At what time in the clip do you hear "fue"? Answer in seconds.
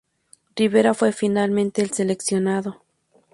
0.95-1.11